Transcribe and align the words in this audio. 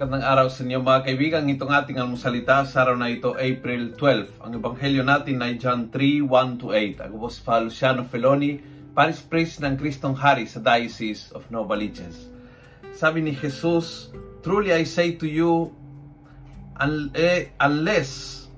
Magandang 0.00 0.32
araw 0.32 0.48
sa 0.48 0.64
inyo 0.64 0.80
mga 0.80 1.04
kaibigan. 1.12 1.44
Itong 1.44 1.76
ating 1.76 2.00
almusalita 2.00 2.64
sa 2.64 2.88
araw 2.88 2.96
na 2.96 3.12
ito, 3.12 3.36
April 3.36 3.92
12. 3.92 4.40
Ang 4.40 4.56
ebanghelyo 4.56 5.04
natin 5.04 5.44
ay 5.44 5.60
John 5.60 5.92
3, 5.92 6.24
1-8. 6.24 7.04
Ako 7.04 7.20
po 7.20 7.28
si 7.28 7.44
Father 7.44 7.68
Luciano 7.68 8.08
Feloni, 8.08 8.56
Paris 8.96 9.20
Priest 9.20 9.60
ng 9.60 9.76
Kristong 9.76 10.16
Hari 10.16 10.48
sa 10.48 10.64
Diocese 10.64 11.28
of 11.36 11.44
Novaliches. 11.52 12.32
Sabi 12.96 13.20
ni 13.20 13.36
Jesus, 13.36 14.08
Truly 14.40 14.72
I 14.72 14.88
say 14.88 15.20
to 15.20 15.28
you, 15.28 15.68
unless 16.80 18.48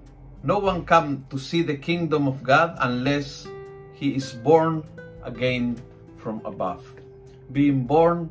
no 0.47 0.63
one 0.63 0.87
come 0.87 1.27
to 1.27 1.43
see 1.43 1.67
the 1.67 1.75
kingdom 1.75 2.31
of 2.31 2.47
God 2.47 2.79
unless 2.79 3.51
he 3.99 4.15
is 4.15 4.31
born 4.47 4.87
again 5.27 5.75
from 6.23 6.39
above. 6.47 6.87
Being 7.51 7.83
born 7.83 8.31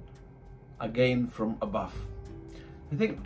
again 0.80 1.28
from 1.28 1.60
above. 1.60 1.92
I 2.92 2.96
think, 3.00 3.24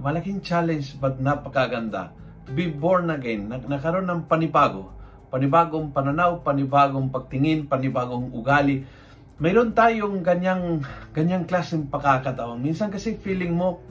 malaking 0.00 0.40
challenge 0.40 0.96
but 0.96 1.20
napakaganda. 1.20 2.16
To 2.48 2.50
be 2.56 2.72
born 2.72 3.12
again, 3.12 3.52
nag 3.52 3.68
nakaroon 3.68 4.08
ng 4.08 4.24
panibago. 4.24 4.88
Panibagong 5.28 5.92
pananaw, 5.92 6.40
panibagong 6.40 7.12
pagtingin, 7.12 7.68
panibagong 7.68 8.32
ugali. 8.32 8.88
Mayroon 9.36 9.76
tayong 9.76 10.24
ganyang, 10.24 10.80
ganyang 11.12 11.44
klaseng 11.44 11.92
pakakataon. 11.92 12.56
Minsan 12.56 12.88
kasi 12.88 13.20
feeling 13.20 13.52
mo, 13.52 13.84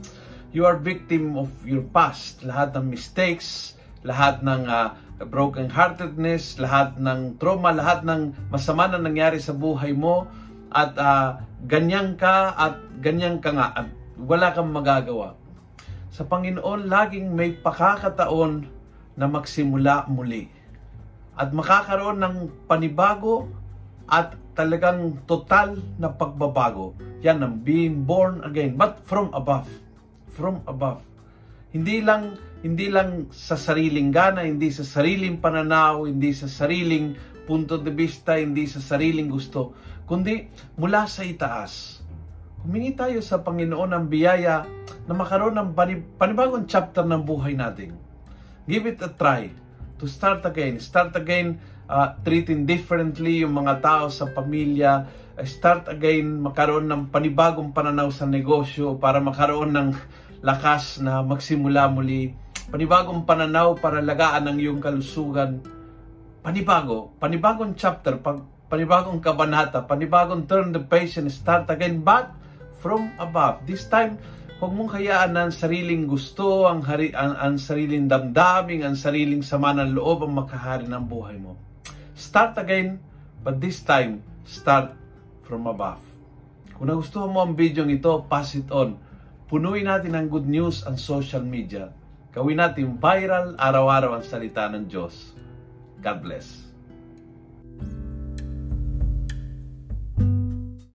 you 0.50 0.66
are 0.66 0.80
victim 0.82 1.38
of 1.38 1.54
your 1.62 1.86
past. 1.94 2.42
Lahat 2.42 2.74
ng 2.74 2.90
mistakes, 2.90 3.78
lahat 4.02 4.42
ng 4.42 4.66
uh, 4.66 4.98
broken 5.30 5.70
heartedness, 5.70 6.58
lahat 6.58 6.98
ng 6.98 7.38
trauma, 7.38 7.70
lahat 7.70 8.02
ng 8.02 8.50
masama 8.50 8.90
na 8.90 8.98
nangyari 8.98 9.38
sa 9.38 9.54
buhay 9.54 9.94
mo 9.94 10.26
at 10.74 10.98
uh, 10.98 11.38
ganyan 11.70 12.18
ka 12.18 12.58
at 12.58 12.82
ganyan 13.04 13.38
ka 13.38 13.54
nga 13.54 13.70
at 13.78 13.88
wala 14.18 14.54
kang 14.54 14.70
magagawa. 14.70 15.38
Sa 16.14 16.26
Panginoon, 16.30 16.86
laging 16.86 17.34
may 17.34 17.58
pakakataon 17.58 18.70
na 19.18 19.26
magsimula 19.26 20.06
muli. 20.10 20.46
At 21.34 21.50
makakaroon 21.50 22.22
ng 22.22 22.36
panibago 22.70 23.50
at 24.06 24.38
talagang 24.54 25.18
total 25.26 25.82
na 25.98 26.14
pagbabago. 26.14 26.94
Yan 27.26 27.42
ang 27.42 27.56
being 27.66 28.06
born 28.06 28.46
again, 28.46 28.78
but 28.78 29.02
from 29.10 29.34
above. 29.34 29.66
From 30.30 30.62
above. 30.70 31.02
Hindi 31.74 32.06
lang 32.06 32.38
hindi 32.64 32.88
lang 32.88 33.28
sa 33.34 33.60
sariling 33.60 34.14
gana, 34.14 34.48
hindi 34.48 34.72
sa 34.72 34.88
sariling 34.88 35.42
pananaw, 35.44 36.08
hindi 36.08 36.32
sa 36.32 36.48
sariling 36.48 37.18
punto 37.44 37.76
de 37.76 37.92
vista, 37.92 38.40
hindi 38.40 38.64
sa 38.72 38.80
sariling 38.80 39.28
gusto, 39.28 39.76
kundi 40.08 40.48
mula 40.80 41.04
sa 41.04 41.28
itaas 41.28 42.03
humingi 42.64 42.96
tayo 42.96 43.20
sa 43.20 43.44
Panginoon 43.44 43.92
ng 43.92 44.06
biyaya 44.08 44.64
na 45.04 45.14
makaroon 45.14 45.52
ng 45.60 45.76
panibagong 46.16 46.64
chapter 46.64 47.04
ng 47.04 47.20
buhay 47.28 47.60
natin. 47.60 48.00
Give 48.64 48.88
it 48.88 49.04
a 49.04 49.12
try 49.12 49.52
to 50.00 50.08
start 50.08 50.48
again. 50.48 50.80
Start 50.80 51.12
again 51.20 51.60
uh, 51.92 52.16
treating 52.24 52.64
differently 52.64 53.44
yung 53.44 53.60
mga 53.60 53.84
tao 53.84 54.08
sa 54.08 54.32
pamilya. 54.32 55.04
Start 55.44 55.92
again 55.92 56.40
makaroon 56.40 56.88
ng 56.88 57.12
panibagong 57.12 57.76
pananaw 57.76 58.08
sa 58.16 58.24
negosyo 58.24 58.96
para 58.96 59.20
makaroon 59.20 59.76
ng 59.76 59.90
lakas 60.40 61.04
na 61.04 61.20
magsimula 61.20 61.92
muli. 61.92 62.32
Panibagong 62.72 63.28
pananaw 63.28 63.76
para 63.76 64.00
lagaan 64.00 64.48
ang 64.48 64.56
iyong 64.56 64.80
kalusugan. 64.80 65.60
Panibago, 66.40 67.12
panibagong 67.20 67.76
chapter, 67.76 68.24
panibagong 68.72 69.20
kabanata, 69.20 69.84
panibagong 69.84 70.48
turn 70.48 70.72
the 70.72 70.80
page 70.80 71.20
and 71.20 71.28
start 71.28 71.68
again. 71.68 72.00
But 72.00 72.43
from 72.84 73.16
above. 73.16 73.64
This 73.64 73.88
time, 73.88 74.20
huwag 74.60 74.76
mong 74.76 74.92
hayaan 74.92 75.32
ang 75.40 75.56
sariling 75.56 76.04
gusto, 76.04 76.68
ang, 76.68 76.84
hari, 76.84 77.16
ang, 77.16 77.40
ang 77.40 77.56
sariling 77.56 78.12
damdaming, 78.12 78.84
ang 78.84 79.00
sariling 79.00 79.40
sama 79.40 79.72
ng 79.72 79.96
loob 79.96 80.28
ang 80.28 80.36
makahari 80.36 80.84
ng 80.84 81.04
buhay 81.08 81.40
mo. 81.40 81.56
Start 82.12 82.60
again, 82.60 83.00
but 83.40 83.64
this 83.64 83.80
time, 83.88 84.20
start 84.44 84.92
from 85.48 85.64
above. 85.72 86.04
Kung 86.76 86.92
nagustuhan 86.92 87.32
mo 87.32 87.40
ang 87.40 87.56
video 87.56 87.88
ito, 87.88 88.28
pass 88.28 88.52
it 88.60 88.68
on. 88.68 89.00
Punuin 89.48 89.88
natin 89.88 90.20
ang 90.20 90.28
good 90.28 90.46
news 90.46 90.84
ang 90.84 91.00
social 91.00 91.46
media. 91.46 91.96
Gawin 92.36 92.60
natin 92.60 93.00
viral 93.00 93.56
araw-araw 93.56 94.20
ang 94.20 94.26
salita 94.26 94.68
ng 94.68 94.90
Diyos. 94.90 95.38
God 96.02 96.20
bless. 96.20 96.73